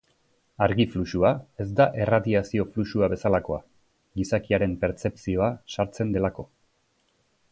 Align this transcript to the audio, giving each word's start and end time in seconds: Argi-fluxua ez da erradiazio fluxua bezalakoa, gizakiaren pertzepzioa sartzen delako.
Argi-fluxua 0.67 1.29
ez 1.65 1.67
da 1.79 1.85
erradiazio 2.05 2.65
fluxua 2.71 3.11
bezalakoa, 3.13 3.59
gizakiaren 4.21 4.75
pertzepzioa 4.85 5.51
sartzen 5.75 6.17
delako. 6.17 6.49